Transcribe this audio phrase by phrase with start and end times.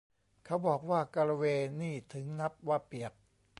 [0.45, 3.13] เขาบอกว่า กัลเวย์ นี่ถึงนับว่าเปียก